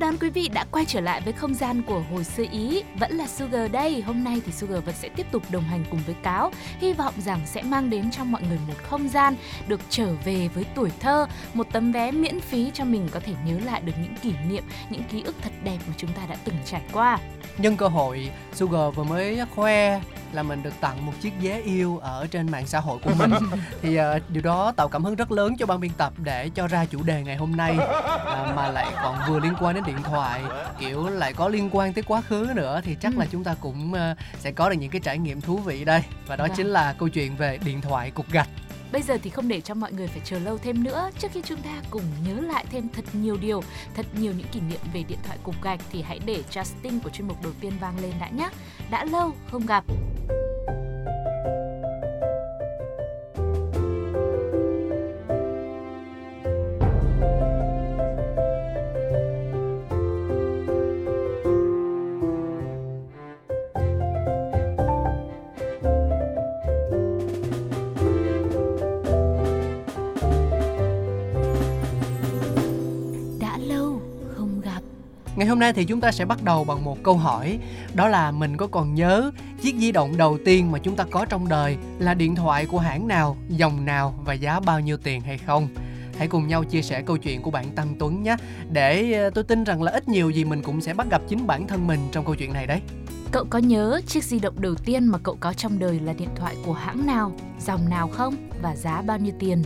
[0.00, 2.82] Chào đón quý vị đã quay trở lại với không gian của hồi xưa Ý.
[2.98, 6.00] Vẫn là Sugar đây Hôm nay thì Sugar vẫn sẽ tiếp tục đồng hành cùng
[6.06, 6.52] với Cáo.
[6.80, 9.34] Hy vọng rằng sẽ mang đến cho mọi người một không gian
[9.68, 13.32] Được trở về với tuổi thơ, Một tấm vé miễn phí cho mình có thể
[13.46, 16.36] nhớ lại được những kỷ niệm, Những ký ức thật đẹp mà chúng ta đã
[16.44, 17.18] từng trải qua.
[17.58, 20.00] Nhân cơ hội, Sugar vừa mới khoe
[20.32, 23.30] là mình được tặng một chiếc vé yêu ở trên mạng xã hội của mình.
[23.82, 26.66] Thì uh, điều đó tạo cảm hứng rất lớn cho ban biên tập để cho
[26.66, 30.02] ra chủ đề ngày hôm nay uh, mà lại còn vừa liên quan đến điện
[30.02, 30.42] thoại
[30.80, 32.80] kiểu lại có liên quan tới quá khứ nữa.
[32.84, 33.18] Thì chắc ừ.
[33.18, 36.02] là chúng ta cũng uh, sẽ có được những cái trải nghiệm thú vị đây.
[36.26, 36.56] Và đó vâng.
[36.56, 38.48] chính là câu chuyện về điện thoại cục gạch
[38.92, 41.10] Bây giờ thì không để cho mọi người phải chờ lâu thêm nữa.
[41.18, 43.62] Trước khi chúng ta cùng nhớ lại thêm thật nhiều điều,
[43.94, 47.10] Thật nhiều những kỷ niệm về điện thoại cục gạch, Thì hãy để Justin của
[47.10, 48.48] chuyên mục đầu tiên vang lên đã nhé.
[48.90, 49.84] Đã lâu, không gặp.
[75.38, 77.58] Ngày hôm nay thì chúng ta sẽ bắt đầu bằng một câu hỏi
[77.94, 79.30] Đó là mình có còn nhớ
[79.62, 82.78] chiếc di động đầu tiên mà chúng ta có trong đời là điện thoại của
[82.78, 85.68] hãng nào, dòng nào và giá bao nhiêu tiền hay không?
[86.18, 88.36] Hãy cùng nhau chia sẻ câu chuyện của bạn Tăng Tuấn nhé
[88.70, 91.46] Để ờ, tôi tin rằng là ít nhiều gì mình cũng sẽ bắt gặp chính
[91.46, 92.80] bản thân mình trong câu chuyện này đấy
[93.32, 96.28] Cậu có nhớ chiếc di động đầu tiên mà cậu có trong đời là điện
[96.36, 99.62] thoại của hãng nào, dòng nào không và giá bao nhiêu tiền?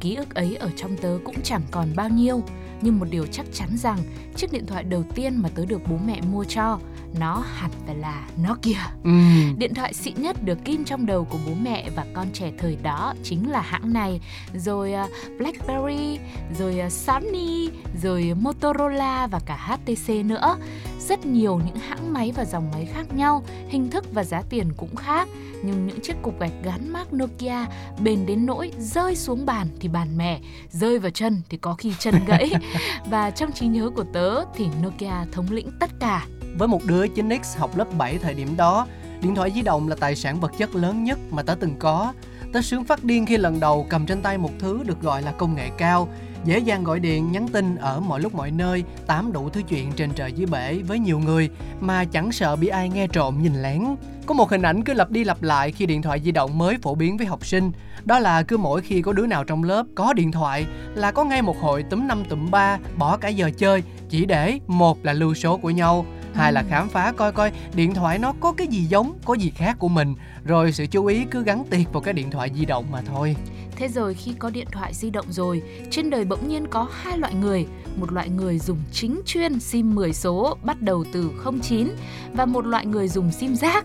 [0.00, 2.42] Ký ức ấy ở trong tớ cũng chẳng còn bao nhiêu
[2.82, 3.98] nhưng một điều chắc chắn rằng
[4.36, 6.78] chiếc điện thoại đầu tiên mà tớ được bố mẹ mua cho
[7.18, 8.78] nó hẳn phải là Nokia.
[9.04, 9.10] Ừ.
[9.58, 12.76] Điện thoại xịn nhất được in trong đầu của bố mẹ và con trẻ thời
[12.82, 14.20] đó chính là hãng này.
[14.54, 16.18] Rồi uh, BlackBerry,
[16.58, 17.70] rồi uh, Sony,
[18.02, 20.56] rồi Motorola và cả HTC nữa.
[21.08, 24.72] Rất nhiều những hãng máy và dòng máy khác nhau, hình thức và giá tiền
[24.76, 25.28] cũng khác.
[25.64, 27.66] Nhưng những chiếc cục gạch gắn mác Nokia
[28.00, 30.40] bền đến nỗi rơi xuống bàn thì bàn mẻ,
[30.70, 32.50] rơi vào chân thì có khi chân gãy.
[33.10, 36.26] và trong trí nhớ của tớ thì Nokia thống lĩnh tất cả
[36.58, 38.86] với một đứa 9X học lớp 7 thời điểm đó,
[39.22, 42.12] điện thoại di động là tài sản vật chất lớn nhất mà tớ từng có.
[42.52, 45.32] Tớ sướng phát điên khi lần đầu cầm trên tay một thứ được gọi là
[45.32, 46.08] công nghệ cao,
[46.44, 49.92] dễ dàng gọi điện, nhắn tin ở mọi lúc mọi nơi, tám đủ thứ chuyện
[49.92, 53.62] trên trời dưới bể với nhiều người mà chẳng sợ bị ai nghe trộm nhìn
[53.62, 53.84] lén.
[54.26, 56.76] Có một hình ảnh cứ lặp đi lặp lại khi điện thoại di động mới
[56.82, 57.72] phổ biến với học sinh,
[58.04, 61.24] đó là cứ mỗi khi có đứa nào trong lớp có điện thoại là có
[61.24, 65.12] ngay một hội túm năm tụm ba, bỏ cả giờ chơi chỉ để một là
[65.12, 68.66] lưu số của nhau, hai là khám phá coi coi điện thoại nó có cái
[68.66, 70.14] gì giống có gì khác của mình.
[70.44, 73.36] Rồi sự chú ý cứ gắn tiệt vào cái điện thoại di động mà thôi.
[73.76, 77.18] Thế rồi khi có điện thoại di động rồi trên đời bỗng nhiên có hai
[77.18, 77.66] loại người.
[77.96, 81.30] Một loại người dùng chính chuyên sim 10 số bắt đầu từ
[81.62, 81.88] 09
[82.32, 83.84] và một loại người dùng sim rác,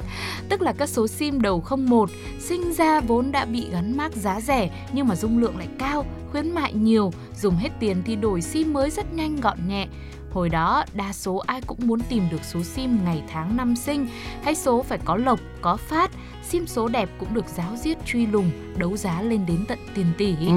[0.49, 2.09] tức là các số sim đầu 01
[2.39, 6.05] sinh ra vốn đã bị gắn mác giá rẻ nhưng mà dung lượng lại cao,
[6.31, 9.87] khuyến mại nhiều, dùng hết tiền thì đổi sim mới rất nhanh gọn nhẹ.
[10.37, 14.07] Hồi đó, đa số ai cũng muốn tìm được số sim ngày tháng năm sinh
[14.43, 16.11] hay số phải có lộc, có phát.
[16.43, 20.05] Sim số đẹp cũng được giáo diết truy lùng, đấu giá lên đến tận tiền
[20.17, 20.35] tỷ.
[20.47, 20.53] Ừ,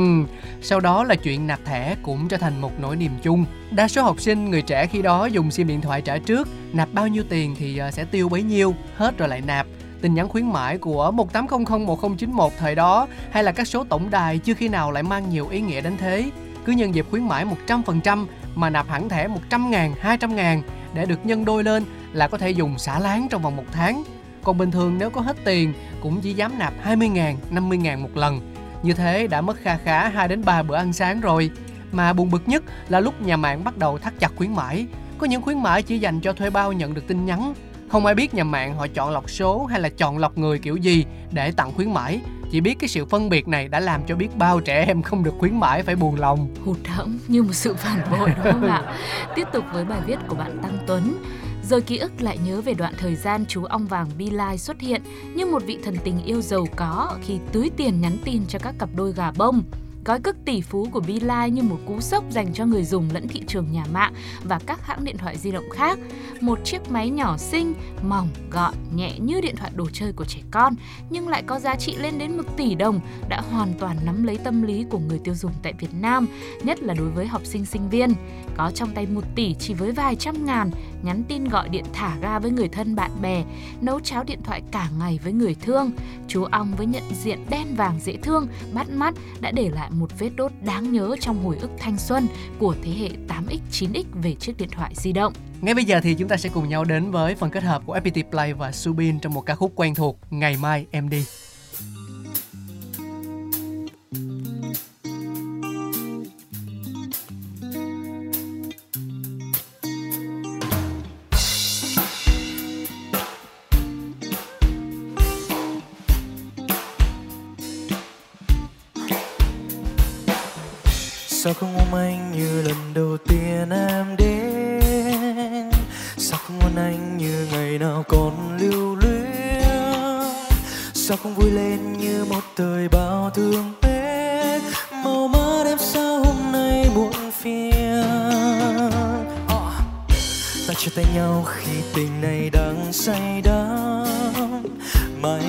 [0.63, 3.45] sau đó là chuyện nạp thẻ cũng trở thành một nỗi niềm chung.
[3.71, 6.89] Đa số học sinh, người trẻ khi đó dùng sim điện thoại trả trước, nạp
[6.93, 9.67] bao nhiêu tiền thì ờ, sẽ tiêu bấy nhiêu, hết rồi lại nạp
[10.01, 14.55] tin nhắn khuyến mãi của 18001091 thời đó hay là các số tổng đài chưa
[14.55, 16.31] khi nào lại mang nhiều ý nghĩa đến thế.
[16.65, 18.27] Cứ nhân dịp khuyến mãi 100%
[18.61, 20.63] mà nạp hẳn thẻ 100 ngàn, 200 ngàn
[20.95, 24.03] để được nhân đôi lên là có thể dùng xả láng trong vòng một tháng.
[24.43, 25.73] Còn bình thường nếu có hết tiền
[26.03, 28.41] cũng chỉ dám nạp 20 ngàn, 50 ngàn một lần.
[28.83, 31.51] Như thế đã mất kha khá 2 đến 3 bữa ăn sáng rồi.
[31.93, 34.87] Mà buồn bực nhất là lúc nhà mạng bắt đầu thắt chặt khuyến mãi.
[35.19, 37.55] Có những khuyến mãi chỉ dành cho thuê bao nhận được tin nhắn.
[37.89, 40.77] Không ai biết nhà mạng họ chọn lọc số hay là chọn lọc người kiểu
[40.77, 44.17] gì để tặng khuyến mãi chỉ biết cái sự phân biệt này đã làm cho
[44.17, 46.49] biết bao trẻ em không được khuyến mãi phải buồn lòng.
[46.65, 48.95] Hụt hẫng như một sự phản bội, đúng không ạ?
[49.35, 51.25] Tiếp tục với bài viết của bạn Tăng Tuấn.
[51.63, 55.03] Rồi ký ức lại nhớ về đoạn thời gian chú ong vàng bi-lai xuất hiện
[55.35, 58.75] như một vị thần tình yêu giàu có khi tưới tiền nhắn tin cho các
[58.79, 59.63] cặp đôi gà bông.
[60.05, 63.29] Gói cước tỷ phú của Beeline như một cú sốc dành cho người dùng lẫn
[63.29, 64.15] thị trường nhà mạng
[64.45, 65.99] và các hãng điện thoại di động khác.
[66.41, 70.41] Một chiếc máy nhỏ xinh, mỏng, gọn, nhẹ như điện thoại đồ chơi của trẻ
[70.51, 70.75] con
[71.11, 74.39] nhưng lại có giá trị lên đến 1 tỷ đồng đã hoàn toàn nắm lấy
[74.39, 76.27] tâm lý của người tiêu dùng tại Việt Nam,
[76.63, 78.15] nhất là đối với học sinh sinh viên.
[78.57, 80.71] Có trong tay 1 tỷ chỉ với vài trăm ngàn,
[81.03, 83.45] nhắn tin gọi điện thả ga với người thân bạn bè,
[83.81, 85.91] nấu cháo điện thoại cả ngày với người thương.
[86.29, 90.19] Chú ong với nhận diện đen vàng dễ thương, bắt mắt đã để lại một
[90.19, 92.27] vết đốt đáng nhớ trong hồi ức thanh xuân
[92.59, 95.33] của thế hệ 8X, 9X về chiếc điện thoại di động.
[95.61, 97.99] Ngay bây giờ thì chúng ta sẽ cùng nhau đến với phần kết hợp của
[97.99, 101.25] FPT Play và Subin trong một ca khúc quen thuộc Ngày mai em đi.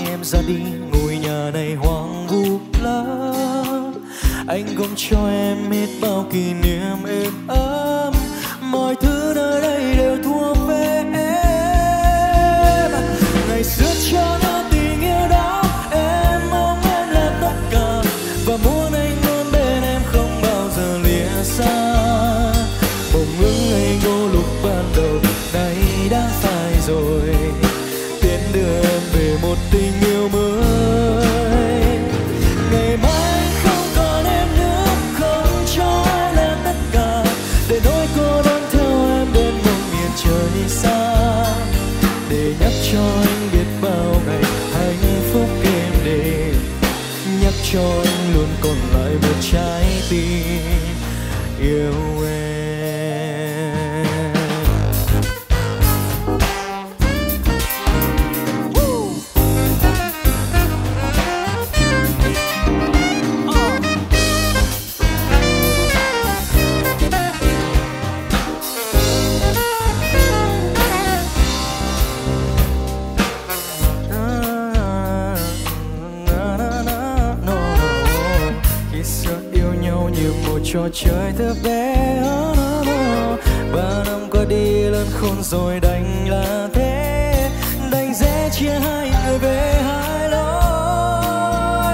[0.06, 0.60] Em ra đi
[0.92, 3.94] ngôi nhà này hoang vu lắm
[4.48, 8.14] anh gom cho em hết bao kỷ niệm êm ấm.
[8.62, 10.31] Mọi thứ nơi đây đều thu
[47.74, 50.62] cho anh luôn còn lại một trái tim.
[51.60, 52.61] Yêu em.
[80.74, 81.96] Trò chơi thơ bé.
[83.74, 87.50] Ba năm qua đi lớn khôn rồi đành là thế.
[87.92, 91.94] Đành dễ chia hai người về hai lối.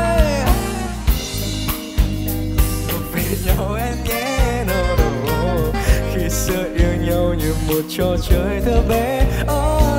[3.14, 5.72] Về nhau em nhé no, no.
[6.14, 9.26] khi xưa yêu nhau như một trò chơi thơ bé.
[9.42, 9.48] Oh,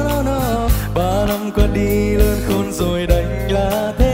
[0.09, 0.69] no, no.
[0.95, 4.07] ba năm qua đi lớn khôn rồi đành là thế.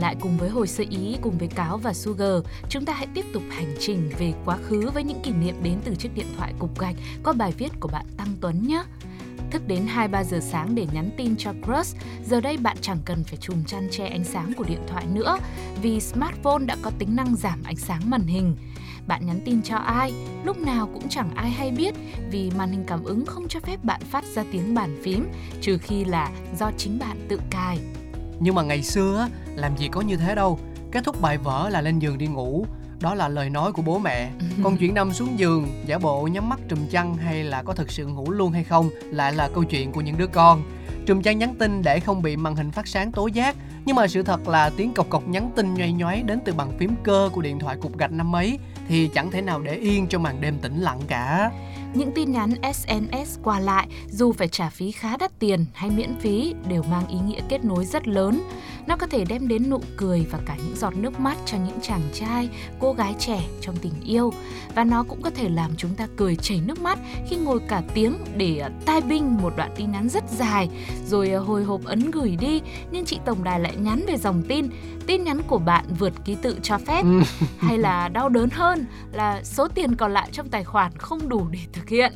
[0.00, 2.32] Lại cùng với Hồi sơ ý cùng với Cáo và Sugar.
[2.68, 5.78] Chúng ta hãy tiếp tục hành trình về quá khứ với những kỷ niệm đến
[5.84, 8.82] từ chiếc điện thoại cục gạch qua bài viết của bạn Tăng Tuấn nhé.
[9.50, 13.24] Thức đến 2-3 giờ sáng để nhắn tin cho crush, giờ đây bạn chẳng cần
[13.24, 15.38] phải chùm chăn che ánh sáng của điện thoại nữa
[15.82, 18.56] vì smartphone đã có tính năng giảm ánh sáng màn hình.
[19.06, 20.12] Bạn nhắn tin cho ai,
[20.44, 21.94] lúc nào cũng chẳng ai hay biết
[22.30, 25.28] vì màn hình cảm ứng không cho phép bạn phát ra tiếng bàn phím
[25.60, 27.78] trừ khi là do chính bạn tự cài.
[28.40, 30.58] Nhưng mà ngày xưa á, làm gì có như thế đâu.
[30.92, 32.66] Kết thúc bài vở là lên giường đi ngủ.
[33.00, 34.30] đó là lời nói của bố mẹ
[34.64, 37.90] còn chuyện nằm xuống giường giả bộ nhắm mắt trùm chăn hay là có thực
[37.90, 40.62] sự ngủ luôn hay không lại là câu chuyện của những đứa con
[41.06, 44.08] trùm chăn nhắn tin để không bị màn hình phát sáng tố giác nhưng mà
[44.08, 47.30] sự thật là tiếng cộc cộc nhắn tin nhoay nhoáy đến từ bằng phím cơ
[47.32, 50.40] của điện thoại cục gạch năm mấy thì chẳng thể nào để yên cho màn
[50.40, 51.50] đêm tĩnh lặng cả
[51.94, 56.14] những tin nhắn SMS qua lại dù phải trả phí khá đắt tiền hay miễn
[56.20, 58.42] phí đều mang ý nghĩa kết nối rất lớn.
[58.86, 61.80] Nó có thể đem đến nụ cười và cả những giọt nước mắt cho những
[61.82, 64.32] chàng trai, cô gái trẻ trong tình yêu.
[64.74, 67.82] Và nó cũng có thể làm chúng ta cười chảy nước mắt khi ngồi cả
[67.94, 70.68] tiếng để ờ, tai binh một đoạn tin nhắn rất dài
[71.06, 74.42] rồi ờ, hồi hộp ấn gửi đi nhưng chị tổng đài lại nhắn về dòng
[74.48, 74.68] tin
[75.06, 77.20] tin nhắn của bạn vượt ký tự cho phép ừ.
[77.58, 81.46] hay là đau đớn hơn là số tiền còn lại trong tài khoản không đủ
[81.50, 82.12] để thực hiện.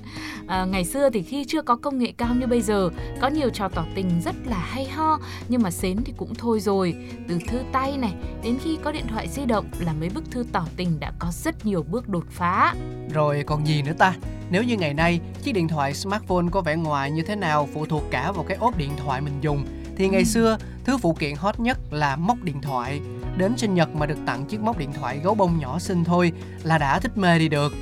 [0.47, 2.91] À, ngày xưa thì khi chưa có công nghệ cao như bây giờ
[3.21, 6.61] có nhiều trò tỏ tình rất là hay ho nhưng mà xến thì cũng thôi
[6.61, 6.95] rồi.
[7.29, 8.15] Từ thư tay này
[8.45, 11.29] đến khi có điện thoại di động là mấy bức thư tỏ tình đã có
[11.33, 12.75] rất nhiều bước đột phá.
[13.13, 14.15] Rồi còn gì nữa ta?
[14.51, 17.87] Nếu như ngày nay chiếc điện thoại smartphone có vẻ ngoài như thế nào phụ
[17.87, 19.65] thuộc cả vào cái ốp điện thoại mình dùng
[19.97, 20.25] thì ngày ừ.
[20.25, 23.01] xưa thứ phụ kiện hot nhất là móc điện thoại.
[23.37, 26.33] Đến sinh nhật mà được tặng chiếc móc điện thoại gấu bông nhỏ xinh thôi
[26.63, 27.73] là đã thích mê đi được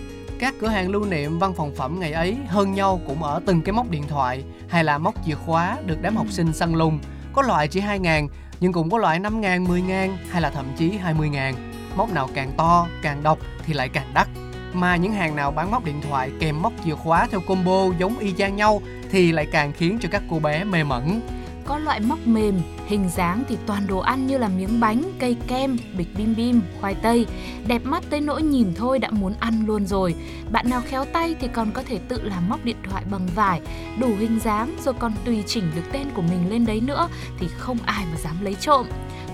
[0.41, 3.63] các cửa hàng lưu niệm văn phòng phẩm ngày ấy hơn nhau cũng ở từng
[3.63, 6.99] cái móc điện thoại hay là móc chìa khóa được đám học sinh săn lùng.
[7.33, 8.29] Có loại chỉ 2 ngàn
[8.61, 11.73] nhưng cũng có loại 5 ngàn, 10 ngàn hay là thậm chí 20 ngàn.
[11.97, 14.29] Móc nào càng to, càng độc thì lại càng đắt.
[14.73, 18.19] Mà những hàng nào bán móc điện thoại kèm móc chìa khóa theo combo giống
[18.19, 21.21] y chang nhau thì lại càng khiến cho các cô bé mê mẩn
[21.65, 22.55] có loại móc mềm,
[22.87, 26.61] hình dáng thì toàn đồ ăn như là miếng bánh, cây kem, bịch bim bim,
[26.81, 27.27] khoai tây.
[27.67, 30.15] Đẹp mắt tới nỗi nhìn thôi đã muốn ăn luôn rồi.
[30.53, 33.61] Bạn nào khéo tay thì còn có thể tự làm móc điện thoại bằng vải,
[34.01, 37.49] đủ hình dáng rồi còn tùy chỉnh được tên của mình lên đấy nữa thì
[37.59, 38.87] không ai mà dám lấy trộm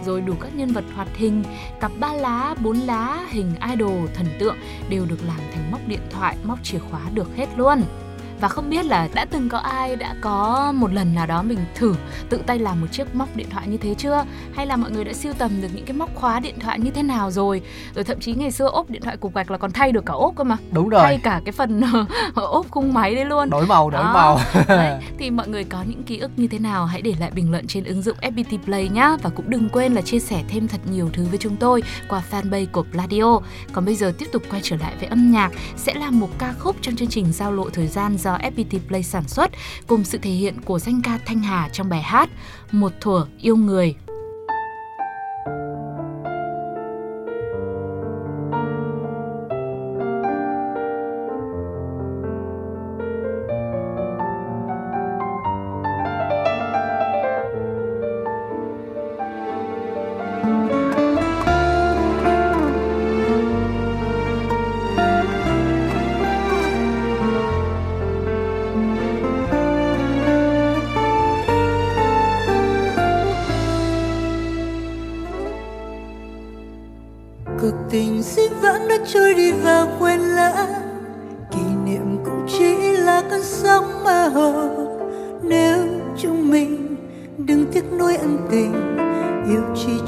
[0.07, 1.45] rồi đủ các nhân vật hoạt hình,
[1.81, 4.57] cặp ba lá, bốn lá, hình idol, thần tượng
[4.89, 7.83] đều được làm thành móc điện thoại, móc chìa khóa được hết luôn
[8.41, 11.59] và không biết là đã từng có ai đã có một lần nào đó mình
[11.75, 11.95] thử
[12.29, 14.25] tự tay làm một chiếc móc điện thoại như thế chưa?
[14.55, 16.91] Hay là mọi người đã siêu tầm được những cái móc khóa điện thoại như
[16.91, 17.63] thế nào rồi?
[17.95, 20.15] Rồi thậm chí ngày xưa ốp điện thoại cục gạch là còn thay được cả
[20.15, 20.57] ốp cơ mà.
[20.71, 21.03] Đúng rồi.
[21.03, 21.83] Thay cả cái phần
[22.35, 23.51] ốp khung máy đấy luôn.
[23.51, 24.13] Đổi màu đổi đó.
[24.13, 26.87] màu đấy, thì mọi người có những ký ức như thế nào?
[26.87, 29.17] Hãy để lại bình luận trên ứng dụng FPT Play nhá.
[29.23, 32.23] Và cũng đừng quên là chia sẻ thêm thật nhiều thứ với chúng tôi qua
[32.31, 33.41] fanpage của Pladio.
[33.73, 35.51] Còn bây giờ tiếp tục quay trở lại với âm nhạc.
[35.77, 39.03] Sẽ là một ca khúc trong chương trình giao lộ thời gian do FPT Play
[39.03, 39.51] sản xuất
[39.87, 42.31] cùng sự thể hiện của danh ca Thanh Hà trong bài hát
[42.73, 43.95] Một thuở yêu người.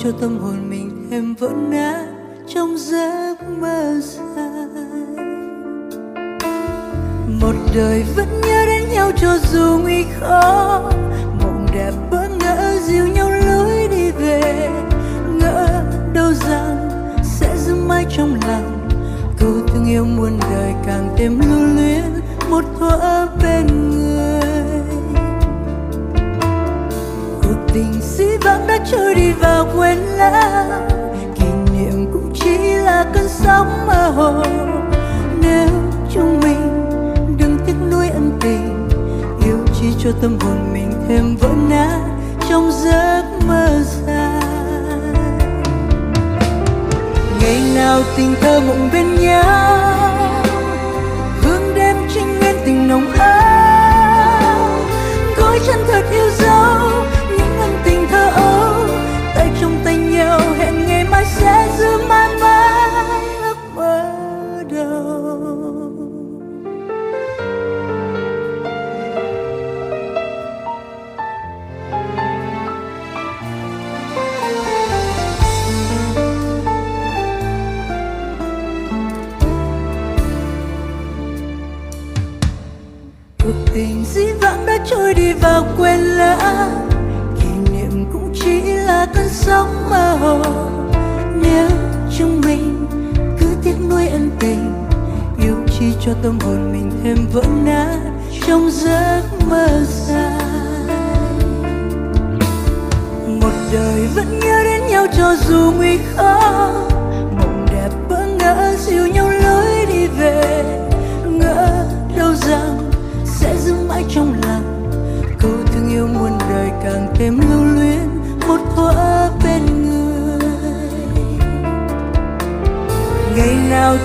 [0.09, 2.07] cho tâm hồn mình, em vỡ nát
[2.55, 5.27] trong giấc mơ dài.
[7.41, 10.81] Một đời vẫn nhớ đến nhau cho dù nguy khó,
[11.41, 14.71] mộng đẹp bỡ ngỡ dìu nhau lối đi về.
[15.41, 16.89] Ngỡ đâu rằng
[17.25, 18.89] sẽ giữ mãi trong lòng
[19.39, 24.83] câu thương yêu muôn đời càng thêm lưu luyến một thuở bên người.
[27.43, 29.58] Cuộc tình dĩ vãng đã trôi đi vào
[30.19, 30.89] lắm
[31.35, 34.43] kỷ niệm cũng chỉ là cơn sóng mơ hồ.
[35.43, 35.69] Nếu
[36.15, 36.91] chúng mình
[37.39, 38.89] đừng tiếc nuối ân tình,
[39.45, 42.01] yêu chỉ cho tâm hồn mình thêm vỡ nát
[42.49, 44.41] trong giấc mơ xa
[47.41, 49.99] ngày nào tình thơ mộng bên nhau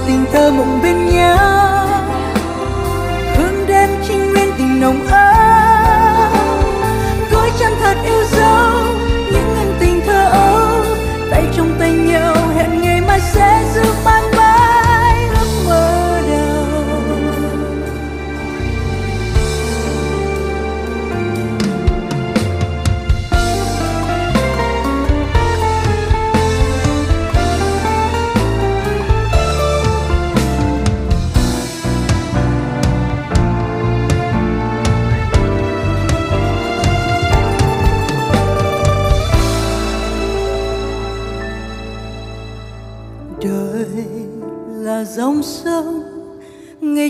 [0.07, 1.52] tình thơ mộng bên nhau.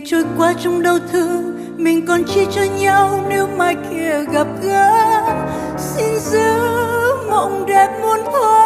[0.06, 1.60] Trôi qua trong đau thương.
[1.78, 4.92] Mình còn chia cho nhau nếu mai kia gặp gỡ.
[5.78, 6.54] Xin giữ
[7.30, 8.64] mộng đẹp muôn thuở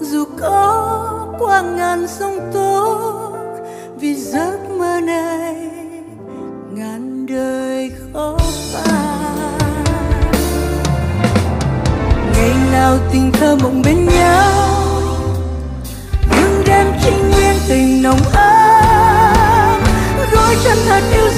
[0.00, 2.98] dù có qua ngàn sông tố
[3.96, 5.70] vì giấc mơ này
[6.70, 8.38] ngàn đời khó
[8.72, 9.62] phai.
[12.34, 14.52] Ngày nào tình thơ mộng bên nhau
[16.30, 18.61] hương đêm trinh nguyên tình nồng ấm
[20.92, 21.31] gói chân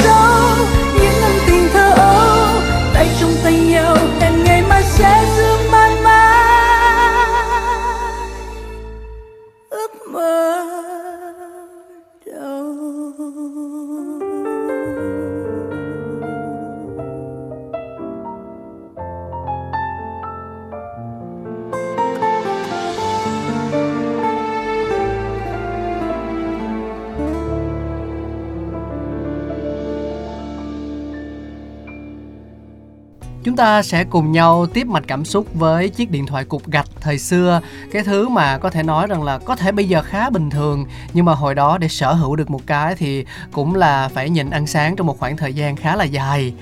[33.55, 36.87] Chúng ta sẽ cùng nhau tiếp mạch cảm xúc với chiếc điện thoại cục gạch
[37.01, 37.61] thời xưa.
[37.93, 40.87] Cái thứ mà có thể nói rằng là có thể bây giờ khá bình thường
[41.13, 44.51] Nhưng mà hồi đó để sở hữu được một cái thì cũng là phải nhịn
[44.51, 46.55] ăn sáng trong một khoảng thời gian khá là dài.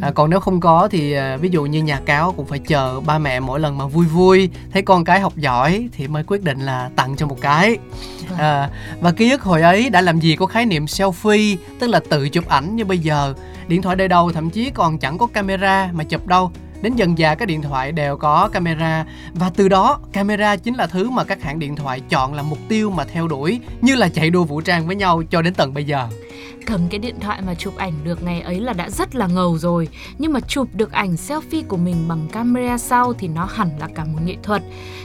[0.00, 3.00] À, Còn nếu không có thì à, ví dụ như nhà cáo cũng phải chờ
[3.06, 6.42] ba mẹ mỗi lần mà vui vui Thấy con cái học giỏi thì mới quyết
[6.42, 7.78] định là tặng cho một cái.
[8.38, 12.00] À, Và ký ức hồi ấy đã làm gì có khái niệm selfie Tức là
[12.10, 13.34] tự chụp ảnh như bây giờ.
[13.70, 16.49] Điện thoại đời đầu thậm chí còn chẳng có camera mà chụp đâu
[16.82, 19.04] Đến dần già các điện thoại đều có camera.
[19.34, 22.58] Và từ đó, camera chính là thứ mà các hãng điện thoại chọn là mục
[22.68, 25.74] tiêu mà theo đuổi, Như là chạy đua vũ trang với nhau cho đến tận
[25.74, 26.08] bây giờ
[26.66, 29.58] cầm cái điện thoại mà chụp ảnh được ngày ấy là đã rất là ngầu
[29.58, 29.88] rồi.
[30.18, 33.88] Nhưng mà chụp được ảnh selfie của mình bằng camera sau thì nó hẳn là
[33.94, 34.62] cả một nghệ thuật.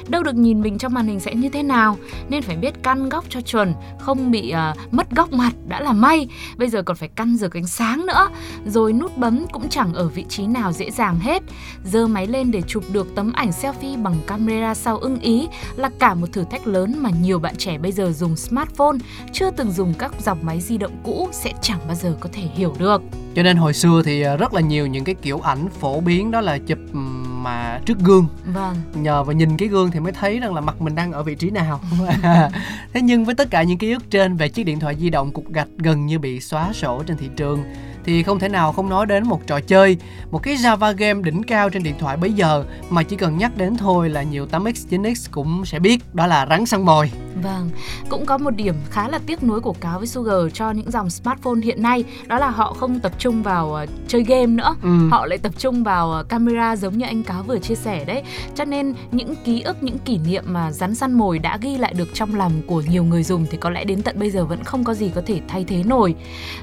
[0.08, 1.98] Đâu được nhìn mình trong màn hình sẽ như thế nào?
[2.30, 5.94] Nên phải biết căn góc cho chuẩn không bị uh, mất góc mặt đã là
[5.94, 6.28] may.
[6.58, 8.30] Bây giờ còn phải căn giờ ánh sáng nữa.
[8.66, 11.44] Rồi nút bấm cũng chẳng ở vị trí nào dễ dàng hết.
[11.86, 15.90] Giơ máy lên để chụp được tấm ảnh selfie bằng camera sau ưng ý là
[16.00, 18.98] cả một thử thách lớn mà nhiều bạn trẻ bây giờ dùng smartphone
[19.34, 22.42] chưa từng dùng các dòng máy di động cũ sẽ chẳng bao giờ có thể
[22.42, 23.02] hiểu được.
[23.36, 26.32] Cho nên hồi xưa thì à, rất là nhiều những cái kiểu ảnh phổ biến
[26.32, 26.78] đó là chụp
[27.24, 28.28] mà trước gương.
[28.46, 28.76] Vâng.
[28.94, 31.36] Nhờ vào nhìn cái gương thì mới thấy rằng là mặt mình đang ở vị
[31.36, 31.82] trí nào.
[32.94, 35.32] Thế nhưng với tất cả những ký ức trên về chiếc điện thoại di động
[35.32, 37.64] cục gạch gần như bị xóa sổ trên thị trường
[38.06, 39.98] thì không thể nào không nói đến một trò chơi
[40.32, 43.58] một cái Java game đỉnh cao trên điện thoại bây giờ mà chỉ cần nhắc
[43.58, 47.12] đến thôi là nhiều 8x 9x cũng sẽ biết đó là rắn săn mồi
[47.44, 47.70] Vâng,
[48.10, 51.10] cũng có một điểm khá là tiếc nuối của Cáo với Sugar cho những dòng
[51.10, 55.10] smartphone hiện nay đó là họ không tập trung vào uh, chơi game nữa, Ừ.
[55.12, 58.24] họ lại tập trung vào uh, camera giống như anh Cáo vừa chia sẻ đấy.
[58.56, 61.94] Cho nên những ký ức, những kỷ niệm mà rắn săn mồi đã ghi lại
[61.94, 64.64] được trong lòng của nhiều người dùng thì có lẽ đến tận bây giờ vẫn
[64.64, 66.16] không có gì có thể thay thế nổi.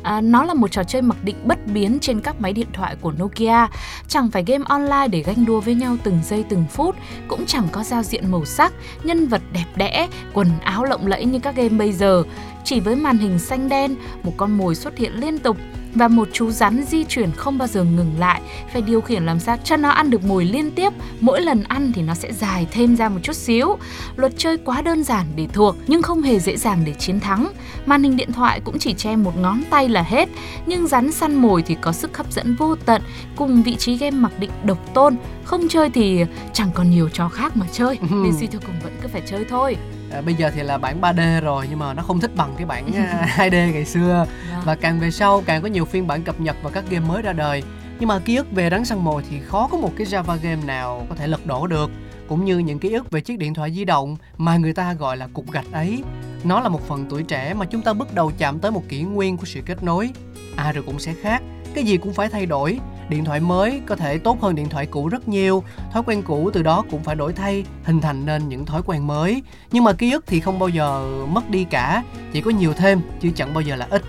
[0.02, 2.96] À, nó là một trò chơi mặc định bất biến trên các máy điện thoại
[3.00, 3.66] của Nokia,
[4.08, 6.96] chẳng phải game online để ganh đua với nhau từng giây từng phút,
[7.28, 8.72] cũng chẳng có giao diện màu sắc,
[9.04, 12.22] nhân vật đẹp đẽ, quần áo lộng lẫy như các game bây giờ.
[12.64, 15.56] Chỉ với màn hình xanh đen, một con mồi xuất hiện liên tục
[15.94, 18.40] và một chú rắn di chuyển không bao giờ ngừng lại,
[18.72, 21.92] phải điều khiển làm sao cho nó ăn được mồi liên tiếp, mỗi lần ăn
[21.92, 23.76] thì nó sẽ dài thêm ra một chút xíu.
[24.16, 27.48] Luật chơi quá đơn giản để thuộc nhưng không hề dễ dàng để chiến thắng.
[27.86, 30.28] Màn hình điện thoại cũng chỉ che một ngón tay là hết,
[30.66, 33.02] nhưng rắn săn mồi thì có sức hấp dẫn vô tận
[33.36, 35.16] cùng vị trí game mặc định độc tôn.
[35.44, 38.92] Không chơi thì chẳng còn nhiều trò khác mà chơi, nên suy cho cùng vẫn
[39.02, 39.76] cứ phải chơi thôi.
[40.12, 42.66] À, bây giờ thì là bản 3D rồi nhưng mà nó không thích bằng cái
[42.66, 42.86] bản
[43.36, 44.26] 2D ngày xưa.
[44.52, 44.62] Vâng.
[44.64, 47.22] và càng về sau càng có nhiều phiên bản cập nhật và các game mới
[47.22, 47.62] ra đời.
[48.00, 50.64] Nhưng mà ký ức về rắn săn mồi thì khó có một cái Java game
[50.66, 51.90] nào có thể lật đổ được.
[52.28, 55.16] Cũng như những ký ức về chiếc điện thoại di động mà người ta gọi
[55.16, 56.02] là cục gạch ấy.
[56.44, 59.02] Nó là một phần tuổi trẻ mà chúng ta bước đầu chạm tới một kỷ
[59.02, 60.10] nguyên của sự kết nối.
[60.56, 61.42] À rồi cũng sẽ khác.
[61.74, 62.78] Cái gì cũng phải thay đổi
[63.12, 66.50] điện thoại mới có thể tốt hơn điện thoại cũ rất nhiều thói quen cũ
[66.52, 69.92] từ đó cũng phải đổi thay hình thành nên những thói quen mới nhưng mà
[69.92, 73.54] ký ức thì không bao giờ mất đi cả chỉ có nhiều thêm chứ chẳng
[73.54, 74.02] bao giờ là ít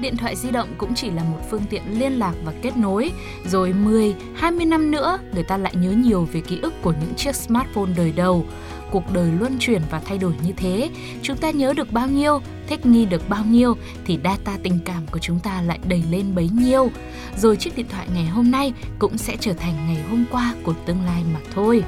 [0.00, 3.12] Điện thoại di động cũng chỉ là một phương tiện liên lạc và kết nối.
[3.44, 7.14] Rồi 10, 20 năm nữa, người ta lại nhớ nhiều về ký ức của những
[7.14, 8.46] chiếc smartphone đời đầu.
[8.92, 10.90] Cuộc đời luân chuyển và thay đổi như thế,
[11.22, 13.76] chúng ta nhớ được bao nhiêu, thích nghi được bao nhiêu
[14.06, 16.90] thì data tình cảm của chúng ta lại đầy lên bấy nhiêu.
[17.36, 20.74] Rồi chiếc điện thoại ngày hôm nay cũng sẽ trở thành ngày hôm qua của
[20.86, 21.82] tương lai mà thôi.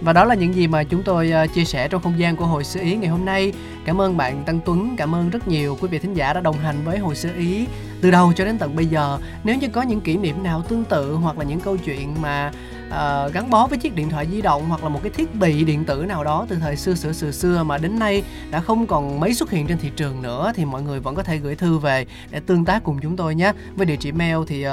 [0.00, 2.46] Và đó là những gì mà chúng tôi ờ, chia sẻ trong không gian của
[2.46, 3.52] Hội Sư Ý ngày hôm nay.
[3.84, 6.58] Cảm ơn bạn Tăng Tuấn, cảm ơn rất nhiều quý vị thính giả đã đồng
[6.58, 7.66] hành với Hội Sư Ý
[8.00, 9.18] từ đầu cho đến tận bây giờ.
[9.44, 12.52] Nếu như có những kỷ niệm nào tương tự hoặc là những câu chuyện mà
[12.90, 15.64] ờ, gắn bó với chiếc điện thoại di động hoặc là một cái thiết bị
[15.64, 18.86] điện tử nào đó từ thời xưa xưa xưa xưa mà đến nay đã không
[18.86, 21.54] còn mấy xuất hiện trên thị trường nữa thì mọi người vẫn có thể gửi
[21.54, 23.52] thư về để tương tác cùng chúng tôi nhé.
[23.76, 24.72] Với địa chỉ mail thì uh,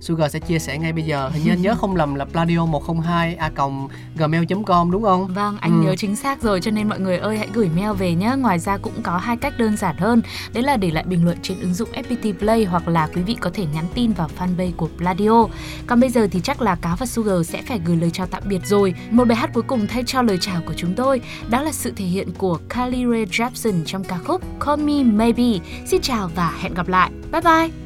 [0.00, 1.28] Sugar sẽ chia sẻ ngay bây giờ.
[1.28, 3.50] Hình như anh nhớ không lầm là pladio 102 a
[4.16, 5.26] gmail.com đúng không?
[5.34, 5.86] Vâng, anh Ừ.
[5.86, 8.34] nhớ chính xác rồi cho nên mọi người ơi hãy gửi mail về nhé.
[8.38, 10.22] Ngoài ra cũng có hai cách đơn giản hơn.
[10.52, 13.36] Đấy là để lại bình luận trên ứng dụng FPT Play hoặc là quý vị
[13.40, 15.46] có thể nhắn tin vào fanpage của Pladio.
[15.86, 18.42] Còn bây giờ thì chắc là cá và Sugar sẽ phải gửi lời chào tạm
[18.46, 18.94] biệt rồi.
[19.10, 21.92] Một bài hát cuối cùng thay cho lời chào của chúng tôi, đó là sự
[21.96, 25.58] thể hiện của Carly Rae Jepsen trong ca khúc Call Me Maybe.
[25.86, 27.10] Xin chào và hẹn gặp lại.
[27.32, 27.85] Bye bye.